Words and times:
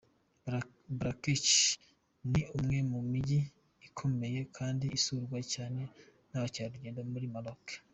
Marrakech 0.95 1.51
ni 2.31 2.41
umwe 2.57 2.77
mu 2.91 2.99
mijyi 3.11 3.39
ikomeye 3.87 4.39
kandi 4.57 4.85
isurwa 4.97 5.37
cyane 5.53 5.81
n’abakerarugendo 6.29 7.01
muri 7.13 7.27
Maroc. 7.35 7.65